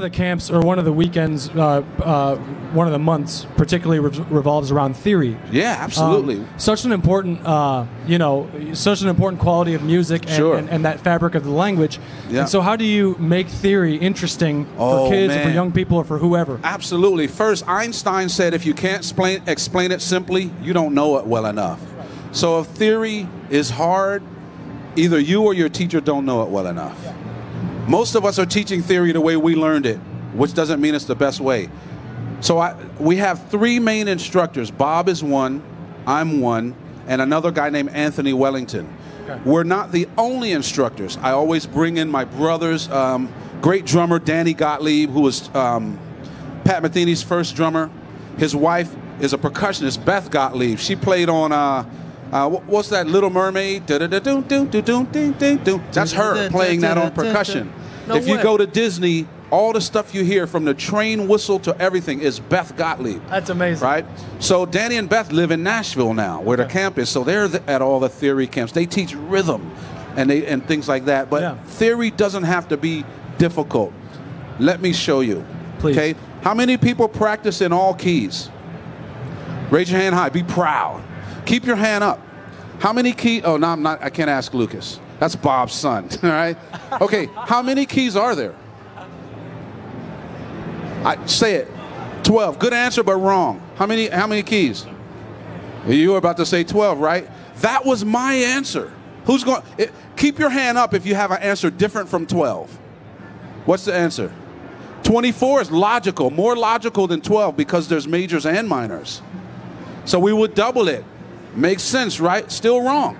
the 0.00 0.08
camps 0.08 0.48
or 0.48 0.60
one 0.60 0.78
of 0.78 0.84
the 0.84 0.92
weekends, 0.92 1.48
uh, 1.56 1.82
uh, 2.04 2.36
one 2.72 2.86
of 2.86 2.92
the 2.92 2.98
months, 3.00 3.48
particularly 3.56 3.98
re- 3.98 4.24
revolves 4.30 4.70
around 4.70 4.96
theory. 4.96 5.36
Yeah, 5.50 5.76
absolutely. 5.80 6.36
Um, 6.36 6.48
such 6.56 6.84
an 6.84 6.92
important, 6.92 7.44
uh, 7.44 7.84
you 8.06 8.16
know, 8.16 8.48
such 8.74 9.02
an 9.02 9.08
important 9.08 9.42
quality 9.42 9.74
of 9.74 9.82
music 9.82 10.22
and, 10.26 10.30
Sure. 10.30 10.56
and, 10.56 10.70
and 10.70 10.84
that 10.84 11.00
fabric 11.00 11.34
of 11.34 11.42
the 11.42 11.50
language. 11.50 11.98
Yeah. 12.30 12.42
And 12.42 12.48
so, 12.48 12.60
how 12.60 12.76
do 12.76 12.84
you 12.84 13.16
make 13.18 13.48
theory 13.48 13.96
interesting 13.96 14.68
Oh, 14.78 15.06
for 15.06 15.10
kids 15.12 15.34
or 15.34 15.42
for 15.42 15.50
young 15.50 15.72
people 15.72 15.96
or 15.96 16.04
for 16.04 16.18
whoever? 16.18 16.60
Absolutely. 16.62 17.26
First, 17.26 17.66
Einstein 17.66 18.28
said 18.28 18.54
if 18.54 18.64
you 18.64 18.74
can't 18.74 18.98
explain, 18.98 19.42
explain 19.48 19.90
it 19.90 20.00
simply, 20.00 20.52
you 20.62 20.72
don't 20.72 20.94
know 20.94 21.18
it 21.18 21.26
well 21.26 21.44
enough. 21.46 21.80
So 22.30 22.60
if 22.60 22.68
theory 22.68 23.28
is 23.50 23.70
hard, 23.70 24.22
either 24.94 25.18
you 25.18 25.42
or 25.42 25.54
your 25.54 25.68
teacher 25.68 26.00
don't 26.00 26.24
know 26.24 26.44
it 26.44 26.50
well 26.50 26.68
enough. 26.68 26.96
Most 27.88 28.14
of 28.14 28.26
us 28.26 28.38
are 28.38 28.44
teaching 28.44 28.82
theory 28.82 29.12
the 29.12 29.20
way 29.20 29.38
we 29.38 29.54
learned 29.56 29.86
it, 29.86 29.96
which 30.34 30.52
doesn't 30.52 30.78
mean 30.78 30.94
it's 30.94 31.06
the 31.06 31.14
best 31.14 31.40
way. 31.40 31.70
So 32.40 32.58
I, 32.58 32.76
we 33.00 33.16
have 33.16 33.48
three 33.48 33.78
main 33.78 34.08
instructors. 34.08 34.70
Bob 34.70 35.08
is 35.08 35.24
one, 35.24 35.62
I'm 36.06 36.40
one, 36.40 36.76
and 37.06 37.22
another 37.22 37.50
guy 37.50 37.70
named 37.70 37.88
Anthony 37.90 38.34
Wellington. 38.34 38.94
We're 39.44 39.64
not 39.64 39.90
the 39.90 40.06
only 40.18 40.52
instructors. 40.52 41.16
I 41.18 41.32
always 41.32 41.64
bring 41.64 41.96
in 41.96 42.10
my 42.10 42.24
brothers, 42.24 42.90
um, 42.90 43.32
great 43.62 43.86
drummer 43.86 44.18
Danny 44.18 44.52
Gottlieb, 44.52 45.10
who 45.10 45.20
was 45.20 45.52
um, 45.54 45.98
Pat 46.64 46.82
Metheny's 46.82 47.22
first 47.22 47.56
drummer. 47.56 47.90
His 48.36 48.54
wife 48.54 48.94
is 49.20 49.32
a 49.32 49.38
percussionist, 49.38 50.04
Beth 50.04 50.30
Gottlieb. 50.30 50.78
She 50.78 50.94
played 50.94 51.28
on 51.30 51.52
uh, 51.52 51.84
uh, 52.32 52.48
what's 52.48 52.90
that 52.90 53.06
Little 53.06 53.30
Mermaid? 53.30 53.86
That's 55.92 56.12
her 56.12 56.50
playing 56.50 56.80
that 56.82 56.98
on 56.98 57.12
percussion. 57.12 57.72
No 58.08 58.16
if 58.16 58.26
you 58.26 58.42
go 58.42 58.56
to 58.56 58.66
Disney, 58.66 59.26
all 59.50 59.72
the 59.72 59.80
stuff 59.80 60.14
you 60.14 60.24
hear 60.24 60.46
from 60.46 60.64
the 60.64 60.74
train 60.74 61.28
whistle 61.28 61.58
to 61.60 61.76
everything 61.80 62.20
is 62.20 62.38
Beth 62.40 62.76
Gottlieb. 62.76 63.22
That's 63.28 63.50
amazing. 63.50 63.86
Right? 63.86 64.04
So 64.40 64.66
Danny 64.66 64.96
and 64.96 65.08
Beth 65.08 65.32
live 65.32 65.50
in 65.50 65.62
Nashville 65.62 66.14
now, 66.14 66.40
where 66.40 66.56
the 66.56 66.64
camp 66.66 66.98
is. 66.98 67.08
So 67.08 67.24
they're 67.24 67.48
th- 67.48 67.62
at 67.66 67.80
all 67.82 68.00
the 68.00 68.08
theory 68.08 68.46
camps. 68.46 68.72
They 68.72 68.86
teach 68.86 69.14
rhythm 69.14 69.70
and 70.16 70.28
they 70.28 70.46
and 70.46 70.66
things 70.66 70.88
like 70.88 71.04
that. 71.06 71.30
But 71.30 71.42
Yeah. 71.42 71.54
theory 71.64 72.10
doesn't 72.10 72.44
have 72.44 72.68
to 72.68 72.76
be 72.76 73.04
difficult. 73.38 73.92
Let 74.58 74.80
me 74.80 74.92
show 74.92 75.20
you. 75.20 75.44
Please. 75.78 75.96
Okay? 75.96 76.14
How 76.42 76.54
many 76.54 76.76
people 76.76 77.08
practice 77.08 77.60
in 77.60 77.72
all 77.72 77.94
keys? 77.94 78.50
Raise 79.70 79.90
your 79.90 80.00
hand 80.00 80.14
high. 80.14 80.28
Be 80.30 80.42
proud. 80.42 81.02
Keep 81.46 81.66
your 81.66 81.76
hand 81.76 82.02
up. 82.04 82.20
How 82.80 82.92
many 82.92 83.12
key? 83.12 83.42
Oh, 83.42 83.56
no, 83.56 83.66
I'm 83.68 83.82
not. 83.82 84.02
I 84.02 84.10
can't 84.10 84.30
ask 84.30 84.54
Lucas. 84.54 85.00
That's 85.18 85.36
Bob's 85.36 85.74
son. 85.74 86.08
All 86.22 86.30
right. 86.30 86.56
Okay. 87.00 87.26
How 87.34 87.62
many 87.62 87.86
keys 87.86 88.16
are 88.16 88.34
there? 88.34 88.54
I 91.04 91.24
say 91.26 91.56
it. 91.56 91.68
Twelve. 92.22 92.58
Good 92.58 92.72
answer, 92.74 93.02
but 93.02 93.16
wrong. 93.16 93.62
How 93.76 93.86
many? 93.86 94.08
How 94.08 94.26
many 94.26 94.42
keys? 94.42 94.86
You 95.86 96.12
were 96.12 96.18
about 96.18 96.36
to 96.38 96.46
say 96.46 96.64
twelve, 96.64 96.98
right? 96.98 97.28
That 97.56 97.84
was 97.84 98.04
my 98.04 98.34
answer. 98.34 98.92
Who's 99.24 99.44
going? 99.44 99.62
It, 99.76 99.92
keep 100.16 100.38
your 100.38 100.50
hand 100.50 100.78
up 100.78 100.94
if 100.94 101.06
you 101.06 101.14
have 101.14 101.30
an 101.30 101.42
answer 101.42 101.70
different 101.70 102.08
from 102.08 102.26
twelve. 102.26 102.70
What's 103.64 103.84
the 103.84 103.94
answer? 103.94 104.32
24 105.02 105.62
is 105.62 105.70
logical, 105.70 106.30
more 106.30 106.56
logical 106.56 107.06
than 107.06 107.20
12 107.20 107.56
because 107.56 107.88
there's 107.88 108.06
majors 108.06 108.44
and 108.44 108.68
minors. 108.68 109.22
So 110.04 110.18
we 110.18 110.32
would 110.32 110.54
double 110.54 110.88
it. 110.88 111.04
Makes 111.54 111.82
sense, 111.82 112.20
right? 112.20 112.50
Still 112.50 112.82
wrong. 112.82 113.16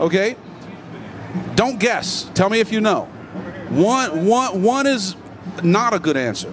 Okay? 0.00 0.36
Don't 1.54 1.78
guess. 1.78 2.30
Tell 2.34 2.50
me 2.50 2.60
if 2.60 2.72
you 2.72 2.80
know. 2.80 3.04
One, 3.70 4.26
one, 4.26 4.62
one 4.62 4.86
is 4.86 5.16
not 5.62 5.94
a 5.94 5.98
good 5.98 6.16
answer. 6.16 6.52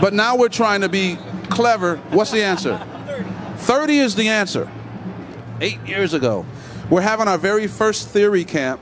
But 0.00 0.12
now 0.12 0.36
we're 0.36 0.48
trying 0.48 0.80
to 0.82 0.88
be 0.88 1.18
clever. 1.48 1.96
What's 2.10 2.30
the 2.30 2.42
answer? 2.42 2.78
30 3.58 3.98
is 3.98 4.14
the 4.14 4.28
answer. 4.28 4.70
Eight 5.60 5.80
years 5.86 6.14
ago. 6.14 6.44
We're 6.90 7.00
having 7.00 7.28
our 7.28 7.38
very 7.38 7.66
first 7.66 8.08
theory 8.08 8.44
camp 8.44 8.80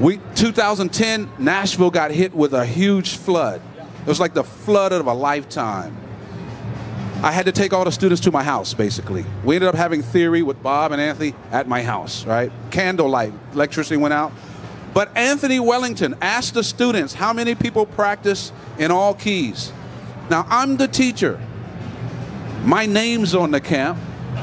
we 0.00 0.18
2010 0.34 1.30
Nashville 1.38 1.90
got 1.90 2.10
hit 2.10 2.34
with 2.34 2.54
a 2.54 2.66
huge 2.66 3.16
flood. 3.16 3.60
It 4.00 4.06
was 4.08 4.18
like 4.18 4.34
the 4.34 4.42
flood 4.42 4.90
of 4.92 5.06
a 5.06 5.14
lifetime. 5.14 5.96
I 7.22 7.30
had 7.30 7.46
to 7.46 7.52
take 7.52 7.72
all 7.72 7.84
the 7.84 7.92
students 7.92 8.20
to 8.22 8.32
my 8.32 8.42
house 8.42 8.74
basically. 8.74 9.24
We 9.44 9.54
ended 9.54 9.68
up 9.68 9.76
having 9.76 10.02
theory 10.02 10.42
with 10.42 10.60
Bob 10.60 10.90
and 10.90 11.00
Anthony 11.00 11.34
at 11.52 11.68
my 11.68 11.80
house, 11.80 12.26
right? 12.26 12.50
Candlelight, 12.72 13.32
electricity 13.52 13.96
went 13.96 14.12
out. 14.12 14.32
But 14.92 15.16
Anthony 15.16 15.60
Wellington 15.60 16.16
asked 16.20 16.54
the 16.54 16.64
students 16.64 17.14
how 17.14 17.32
many 17.32 17.54
people 17.54 17.86
practice 17.86 18.52
in 18.76 18.90
all 18.90 19.14
keys. 19.14 19.72
Now 20.30 20.46
I'm 20.50 20.76
the 20.76 20.88
teacher. 20.88 21.40
My 22.64 22.86
name's 22.86 23.36
on 23.36 23.52
the 23.52 23.60
camp. 23.60 23.98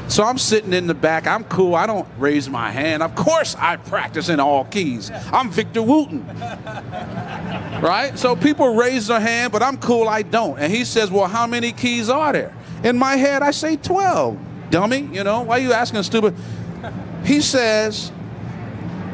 So 0.08 0.24
I'm 0.24 0.38
sitting 0.38 0.72
in 0.72 0.86
the 0.86 0.94
back. 0.94 1.26
I'm 1.26 1.44
cool. 1.44 1.74
I 1.74 1.86
don't 1.86 2.08
raise 2.18 2.48
my 2.48 2.70
hand. 2.70 3.02
Of 3.02 3.14
course, 3.14 3.54
I 3.56 3.76
practice 3.76 4.28
in 4.28 4.40
all 4.40 4.64
keys. 4.64 5.10
I'm 5.32 5.50
Victor 5.50 5.82
Wooten. 5.82 6.26
Right? 7.80 8.12
So 8.16 8.34
people 8.36 8.74
raise 8.74 9.06
their 9.06 9.20
hand, 9.20 9.52
but 9.52 9.62
I'm 9.62 9.76
cool. 9.78 10.08
I 10.08 10.22
don't. 10.22 10.58
And 10.58 10.72
he 10.72 10.84
says, 10.84 11.10
Well, 11.10 11.28
how 11.28 11.46
many 11.46 11.72
keys 11.72 12.08
are 12.08 12.32
there? 12.32 12.54
In 12.82 12.96
my 12.96 13.16
head, 13.16 13.42
I 13.42 13.50
say 13.50 13.76
12. 13.76 14.38
Dummy, 14.70 15.08
you 15.12 15.24
know, 15.24 15.42
why 15.42 15.58
are 15.58 15.62
you 15.62 15.72
asking 15.72 15.98
a 16.00 16.04
stupid? 16.04 16.34
He 17.24 17.40
says, 17.40 18.12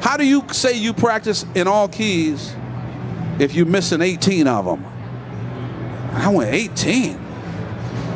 How 0.00 0.16
do 0.16 0.26
you 0.26 0.44
say 0.52 0.74
you 0.74 0.92
practice 0.92 1.44
in 1.54 1.66
all 1.66 1.88
keys 1.88 2.54
if 3.38 3.54
you're 3.54 3.66
missing 3.66 4.02
18 4.02 4.46
of 4.46 4.64
them? 4.66 4.84
I 6.12 6.28
went, 6.28 6.54
18? 6.54 7.16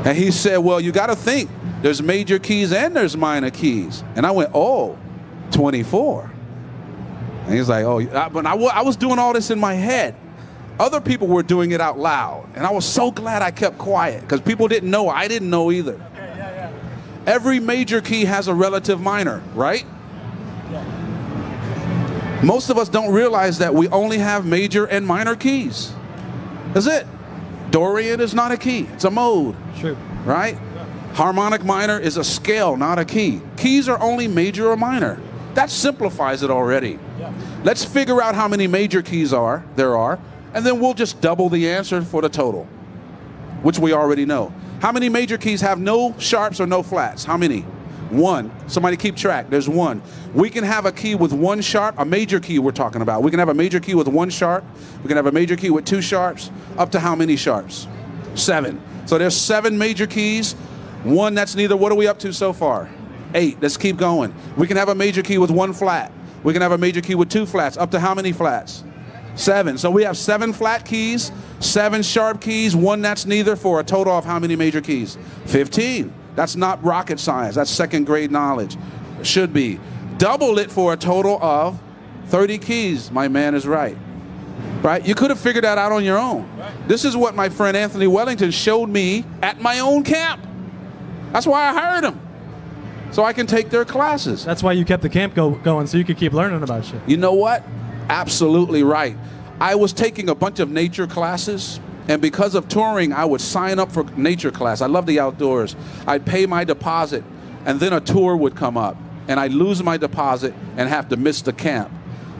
And 0.04 0.16
he 0.16 0.30
said, 0.30 0.58
Well, 0.58 0.80
you 0.80 0.92
got 0.92 1.06
to 1.06 1.16
think 1.16 1.50
there's 1.82 2.02
major 2.02 2.38
keys 2.38 2.72
and 2.72 2.94
there's 2.94 3.16
minor 3.16 3.50
keys. 3.50 4.04
And 4.16 4.26
I 4.26 4.30
went, 4.30 4.50
Oh, 4.54 4.98
24. 5.52 6.30
And 7.46 7.54
he's 7.54 7.68
like, 7.68 7.84
Oh, 7.84 8.04
but 8.30 8.46
I 8.46 8.54
I 8.54 8.82
was 8.82 8.96
doing 8.96 9.18
all 9.18 9.32
this 9.32 9.50
in 9.50 9.58
my 9.58 9.74
head. 9.74 10.14
Other 10.78 11.00
people 11.00 11.28
were 11.28 11.42
doing 11.42 11.72
it 11.72 11.80
out 11.80 11.98
loud. 11.98 12.48
And 12.54 12.66
I 12.66 12.70
was 12.70 12.84
so 12.86 13.10
glad 13.10 13.42
I 13.42 13.50
kept 13.50 13.78
quiet 13.78 14.22
because 14.22 14.40
people 14.40 14.68
didn't 14.68 14.90
know. 14.90 15.08
I 15.08 15.28
didn't 15.28 15.50
know 15.50 15.70
either. 15.70 16.00
Every 17.26 17.60
major 17.60 18.00
key 18.00 18.24
has 18.24 18.48
a 18.48 18.54
relative 18.54 19.00
minor, 19.00 19.42
right? 19.54 19.84
Most 22.42 22.70
of 22.70 22.78
us 22.78 22.88
don't 22.88 23.12
realize 23.12 23.58
that 23.58 23.74
we 23.74 23.88
only 23.88 24.18
have 24.18 24.46
major 24.46 24.86
and 24.86 25.06
minor 25.06 25.36
keys. 25.36 25.92
That's 26.72 26.86
it. 26.86 27.06
Dorian 27.70 28.20
is 28.20 28.34
not 28.34 28.50
a 28.50 28.56
key, 28.56 28.88
it's 28.94 29.04
a 29.04 29.10
mode 29.10 29.54
True. 29.78 29.96
right? 30.24 30.58
Harmonic 31.14 31.64
minor 31.64 31.98
is 31.98 32.16
a 32.16 32.24
scale, 32.24 32.76
not 32.76 32.98
a 32.98 33.04
key. 33.04 33.40
Keys 33.56 33.88
are 33.88 34.00
only 34.00 34.26
major 34.26 34.68
or 34.68 34.76
minor. 34.76 35.20
That 35.54 35.70
simplifies 35.70 36.42
it 36.42 36.50
already. 36.50 36.98
Let's 37.62 37.84
figure 37.84 38.22
out 38.22 38.34
how 38.34 38.48
many 38.48 38.66
major 38.66 39.02
keys 39.02 39.32
are 39.32 39.64
there 39.76 39.96
are, 39.96 40.18
and 40.54 40.64
then 40.64 40.80
we'll 40.80 40.94
just 40.94 41.20
double 41.20 41.48
the 41.48 41.68
answer 41.68 42.02
for 42.02 42.22
the 42.22 42.28
total, 42.28 42.64
which 43.62 43.78
we 43.78 43.92
already 43.92 44.24
know. 44.24 44.52
How 44.80 44.92
many 44.92 45.08
major 45.08 45.36
keys 45.36 45.60
have 45.60 45.78
no 45.78 46.14
sharps 46.18 46.60
or 46.60 46.66
no 46.66 46.82
flats? 46.82 47.24
How 47.24 47.36
many? 47.36 47.60
One. 48.10 48.50
Somebody 48.68 48.96
keep 48.96 49.14
track. 49.14 49.50
There's 49.50 49.68
one. 49.68 50.02
We 50.34 50.50
can 50.50 50.64
have 50.64 50.84
a 50.86 50.92
key 50.92 51.14
with 51.14 51.32
one 51.32 51.60
sharp, 51.60 51.96
a 51.98 52.04
major 52.04 52.40
key 52.40 52.58
we're 52.58 52.72
talking 52.72 53.02
about. 53.02 53.22
We 53.22 53.30
can 53.30 53.38
have 53.38 53.50
a 53.50 53.54
major 53.54 53.78
key 53.78 53.94
with 53.94 54.08
one 54.08 54.30
sharp. 54.30 54.64
We 55.02 55.08
can 55.08 55.16
have 55.16 55.26
a 55.26 55.32
major 55.32 55.54
key 55.54 55.70
with 55.70 55.84
two 55.84 56.02
sharps. 56.02 56.50
Up 56.76 56.90
to 56.92 57.00
how 57.00 57.14
many 57.14 57.36
sharps? 57.36 57.86
Seven. 58.34 58.80
So 59.06 59.18
there's 59.18 59.36
seven 59.36 59.78
major 59.78 60.06
keys. 60.06 60.54
One 61.04 61.34
that's 61.34 61.54
neither. 61.54 61.76
What 61.76 61.92
are 61.92 61.96
we 61.96 62.08
up 62.08 62.18
to 62.20 62.32
so 62.32 62.52
far? 62.52 62.90
Eight. 63.34 63.58
Let's 63.60 63.76
keep 63.76 63.96
going. 63.96 64.34
We 64.56 64.66
can 64.66 64.76
have 64.76 64.88
a 64.88 64.94
major 64.94 65.22
key 65.22 65.38
with 65.38 65.50
one 65.50 65.72
flat. 65.72 66.10
We 66.42 66.52
can 66.52 66.62
have 66.62 66.72
a 66.72 66.78
major 66.78 67.00
key 67.00 67.14
with 67.14 67.28
two 67.28 67.46
flats. 67.46 67.76
Up 67.76 67.90
to 67.92 68.00
how 68.00 68.14
many 68.14 68.32
flats? 68.32 68.82
Seven. 69.34 69.78
So 69.78 69.90
we 69.90 70.02
have 70.04 70.16
seven 70.16 70.52
flat 70.52 70.84
keys, 70.84 71.32
seven 71.60 72.02
sharp 72.02 72.40
keys, 72.40 72.74
one 72.74 73.00
that's 73.00 73.26
neither 73.26 73.56
for 73.56 73.80
a 73.80 73.84
total 73.84 74.12
of 74.12 74.24
how 74.24 74.38
many 74.38 74.56
major 74.56 74.80
keys? 74.80 75.16
15. 75.46 76.12
That's 76.36 76.56
not 76.56 76.82
rocket 76.84 77.18
science. 77.18 77.54
That's 77.54 77.70
second 77.70 78.04
grade 78.04 78.30
knowledge. 78.30 78.76
Should 79.22 79.52
be. 79.52 79.78
Double 80.18 80.58
it 80.58 80.70
for 80.70 80.92
a 80.92 80.96
total 80.96 81.42
of 81.42 81.80
30 82.26 82.58
keys. 82.58 83.10
My 83.10 83.28
man 83.28 83.54
is 83.54 83.66
right. 83.66 83.96
Right? 84.82 85.04
You 85.06 85.14
could 85.14 85.30
have 85.30 85.40
figured 85.40 85.64
that 85.64 85.78
out 85.78 85.92
on 85.92 86.04
your 86.04 86.18
own. 86.18 86.48
This 86.86 87.04
is 87.04 87.16
what 87.16 87.34
my 87.34 87.48
friend 87.48 87.76
Anthony 87.76 88.06
Wellington 88.06 88.50
showed 88.50 88.88
me 88.88 89.24
at 89.42 89.60
my 89.60 89.80
own 89.80 90.04
camp. 90.04 90.46
That's 91.32 91.46
why 91.46 91.68
I 91.68 91.72
hired 91.72 92.04
him. 92.04 92.20
So 93.12 93.24
I 93.24 93.32
can 93.32 93.46
take 93.46 93.70
their 93.70 93.84
classes. 93.84 94.44
That's 94.44 94.62
why 94.62 94.72
you 94.72 94.84
kept 94.84 95.02
the 95.02 95.08
camp 95.08 95.34
go, 95.34 95.50
going, 95.50 95.86
so 95.86 95.98
you 95.98 96.04
could 96.04 96.16
keep 96.16 96.32
learning 96.32 96.62
about 96.62 96.84
shit. 96.84 97.00
You 97.06 97.16
know 97.16 97.34
what? 97.34 97.64
Absolutely 98.10 98.82
right. 98.82 99.16
I 99.60 99.76
was 99.76 99.92
taking 99.92 100.28
a 100.28 100.34
bunch 100.34 100.58
of 100.58 100.68
nature 100.70 101.06
classes, 101.06 101.78
and 102.08 102.20
because 102.20 102.56
of 102.56 102.68
touring, 102.68 103.12
I 103.12 103.24
would 103.24 103.40
sign 103.40 103.78
up 103.78 103.92
for 103.92 104.02
nature 104.16 104.50
class. 104.50 104.80
I 104.80 104.86
love 104.86 105.06
the 105.06 105.20
outdoors. 105.20 105.76
I'd 106.06 106.26
pay 106.26 106.44
my 106.46 106.64
deposit, 106.64 107.22
and 107.64 107.78
then 107.78 107.92
a 107.92 108.00
tour 108.00 108.36
would 108.36 108.56
come 108.56 108.76
up, 108.76 108.96
and 109.28 109.38
I'd 109.38 109.52
lose 109.52 109.80
my 109.82 109.96
deposit 109.96 110.54
and 110.76 110.88
have 110.88 111.08
to 111.10 111.16
miss 111.16 111.40
the 111.42 111.52
camp. 111.52 111.90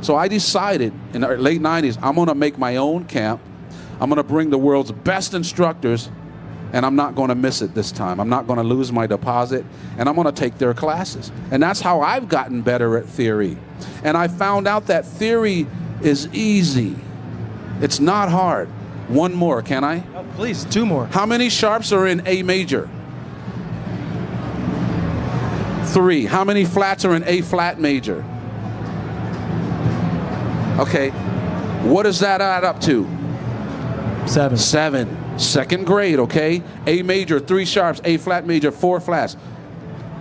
So 0.01 0.17
I 0.17 0.27
decided 0.27 0.93
in 1.13 1.21
the 1.21 1.29
late 1.37 1.61
90s, 1.61 1.99
I'm 2.03 2.17
gonna 2.17 2.35
make 2.35 2.59
my 2.59 2.77
own 2.77 3.05
camp. 3.05 3.41
I'm 4.01 4.09
going 4.09 4.17
to 4.17 4.23
bring 4.23 4.49
the 4.49 4.57
world's 4.57 4.93
best 4.93 5.35
instructors, 5.35 6.09
and 6.73 6.87
I'm 6.87 6.97
not 6.97 7.15
going 7.15 7.29
to 7.29 7.35
miss 7.35 7.63
it 7.63 7.75
this 7.75 7.93
time. 7.93 8.21
I'm 8.21 8.29
not 8.29 8.47
going 8.47 8.59
to 8.59 8.63
lose 8.63 8.93
my 8.93 9.07
deposit, 9.07 9.65
and 9.99 10.09
I'm 10.09 10.15
going 10.15 10.27
to 10.27 10.33
take 10.33 10.59
their 10.59 10.75
classes. 10.75 11.33
And 11.51 11.63
that's 11.63 11.81
how 11.81 12.01
I've 12.01 12.29
gotten 12.29 12.63
better 12.63 12.97
at 12.97 13.07
theory. 13.07 13.57
And 14.05 14.17
I 14.17 14.29
found 14.29 14.67
out 14.67 14.87
that 14.87 15.05
theory 15.05 15.67
is 16.03 16.29
easy, 16.33 16.97
it's 17.81 18.01
not 18.01 18.29
hard. 18.29 18.69
One 19.09 19.35
more, 19.35 19.61
can 19.61 19.83
I? 19.83 20.05
Oh, 20.15 20.25
please, 20.37 20.65
two 20.67 20.87
more. 20.87 21.07
How 21.07 21.27
many 21.27 21.51
sharps 21.51 21.91
are 21.93 22.07
in 22.07 22.23
A 22.27 22.45
major? 22.45 22.89
Three. 25.87 26.27
How 26.27 26.45
many 26.45 26.65
flats 26.65 27.05
are 27.05 27.17
in 27.17 27.25
A 27.25 27.41
flat 27.41 27.81
major? 27.81 28.25
Okay. 30.79 31.11
What 31.83 32.05
does 32.05 32.21
that 32.21 32.41
add 32.41 32.63
up 32.63 32.81
to? 32.83 33.05
Seven. 34.27 34.57
Seven. 34.57 35.20
Second 35.41 35.87
grade, 35.87 36.19
okay? 36.19 36.63
A 36.87 37.03
major, 37.03 37.41
three 37.41 37.65
sharps. 37.65 38.01
A 38.05 38.19
flat 38.19 38.47
major, 38.47 38.71
four 38.71 39.01
flats. 39.01 39.37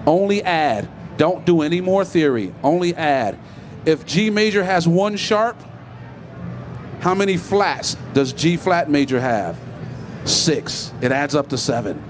Only 0.07 0.42
add. 0.42 0.88
Don't 1.18 1.45
do 1.45 1.62
any 1.62 1.81
more 1.81 2.06
theory. 2.06 2.54
Only 2.63 2.95
add. 2.95 3.38
If 3.86 4.06
G 4.06 4.30
major 4.30 4.63
has 4.63 4.88
one 4.88 5.18
sharp, 5.18 5.62
how 7.01 7.13
many 7.13 7.36
flats 7.36 7.95
does 8.13 8.31
G 8.31 8.56
flat 8.56 8.89
major 8.89 9.19
have? 9.19 9.60
Six. 10.24 10.94
It 11.01 11.12
adds 11.12 11.36
up 11.36 11.50
to 11.50 11.57
seven. 11.57 12.01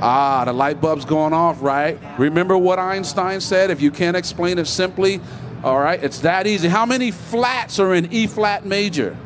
Ah, 0.00 0.44
the 0.44 0.52
light 0.52 0.80
bulb's 0.80 1.04
going 1.04 1.32
off, 1.32 1.60
right? 1.60 1.98
Remember 2.18 2.56
what 2.56 2.78
Einstein 2.78 3.40
said? 3.40 3.70
If 3.70 3.80
you 3.80 3.90
can't 3.90 4.16
explain 4.16 4.58
it 4.58 4.66
simply, 4.66 5.20
all 5.64 5.78
right, 5.78 6.02
it's 6.02 6.20
that 6.20 6.46
easy. 6.46 6.68
How 6.68 6.86
many 6.86 7.10
flats 7.10 7.80
are 7.80 7.94
in 7.94 8.12
E 8.12 8.28
flat 8.28 8.64
major? 8.64 9.16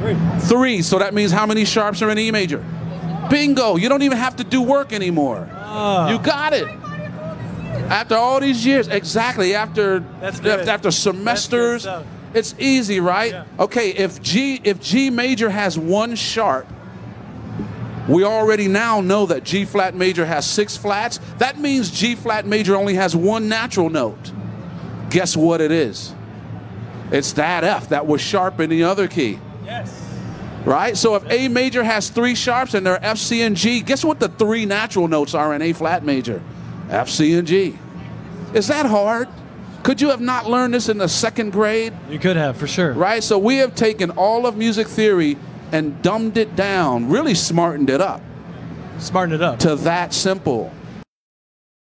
Three. 0.00 0.16
Three. 0.40 0.82
So 0.82 0.98
that 0.98 1.14
means 1.14 1.30
how 1.30 1.46
many 1.46 1.64
sharps 1.64 2.02
are 2.02 2.10
in 2.10 2.18
E 2.18 2.30
major? 2.30 2.64
Bingo. 3.28 3.76
You 3.76 3.88
don't 3.88 4.02
even 4.02 4.18
have 4.18 4.36
to 4.36 4.44
do 4.44 4.62
work 4.62 4.92
anymore. 4.92 5.48
Ah. 5.52 6.10
You 6.10 6.18
got 6.18 6.52
it. 6.52 6.66
After 7.90 8.16
all 8.16 8.40
these 8.40 8.64
years, 8.64 8.88
exactly. 8.88 9.54
After 9.54 10.04
after 10.22 10.90
semesters, 10.90 11.86
it's 12.34 12.54
easy, 12.58 13.00
right? 13.00 13.32
Yeah. 13.32 13.44
Okay, 13.58 13.90
if 13.90 14.22
G 14.22 14.60
if 14.64 14.80
G 14.80 15.10
major 15.10 15.50
has 15.50 15.78
one 15.78 16.14
sharp, 16.14 16.66
we 18.08 18.24
already 18.24 18.68
now 18.68 19.00
know 19.00 19.26
that 19.26 19.44
G 19.44 19.64
flat 19.64 19.94
major 19.94 20.24
has 20.24 20.48
six 20.48 20.76
flats. 20.76 21.18
That 21.38 21.58
means 21.58 21.90
G 21.90 22.14
flat 22.14 22.46
major 22.46 22.76
only 22.76 22.94
has 22.94 23.14
one 23.14 23.48
natural 23.48 23.90
note. 23.90 24.32
Guess 25.10 25.36
what 25.36 25.60
it 25.60 25.72
is? 25.72 26.14
It's 27.10 27.32
that 27.34 27.64
F 27.64 27.88
that 27.88 28.06
was 28.06 28.20
sharp 28.20 28.60
in 28.60 28.70
the 28.70 28.84
other 28.84 29.08
key. 29.08 29.38
Right? 30.64 30.96
So 30.96 31.14
if 31.14 31.24
A 31.30 31.48
major 31.48 31.82
has 31.84 32.10
three 32.10 32.34
sharps 32.34 32.74
and 32.74 32.86
they're 32.86 33.02
F, 33.04 33.18
C, 33.18 33.42
and 33.42 33.56
G, 33.56 33.80
guess 33.80 34.04
what 34.04 34.20
the 34.20 34.28
three 34.28 34.66
natural 34.66 35.08
notes 35.08 35.34
are 35.34 35.54
in 35.54 35.62
A 35.62 35.72
flat 35.72 36.04
major? 36.04 36.42
F, 36.88 37.08
C, 37.08 37.34
and 37.34 37.46
G. 37.46 37.78
Is 38.54 38.68
that 38.68 38.86
hard? 38.86 39.28
Could 39.82 40.00
you 40.00 40.10
have 40.10 40.20
not 40.20 40.48
learned 40.50 40.74
this 40.74 40.88
in 40.88 40.98
the 40.98 41.08
second 41.08 41.50
grade? 41.52 41.92
You 42.10 42.18
could 42.18 42.36
have, 42.36 42.56
for 42.56 42.66
sure. 42.66 42.92
Right? 42.92 43.22
So 43.22 43.38
we 43.38 43.58
have 43.58 43.74
taken 43.74 44.10
all 44.10 44.46
of 44.46 44.56
music 44.56 44.86
theory 44.88 45.38
and 45.72 46.02
dumbed 46.02 46.36
it 46.36 46.56
down, 46.56 47.08
really 47.08 47.34
smartened 47.34 47.88
it 47.90 48.00
up 48.00 48.20
Smartened 48.98 49.34
it 49.36 49.42
up. 49.42 49.58
to 49.60 49.76
that 49.76 50.12
simple. 50.12 50.72